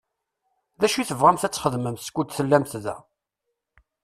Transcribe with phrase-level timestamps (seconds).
[0.79, 2.95] D acu i tebɣamt ad t-txedmemt skud tellamt da?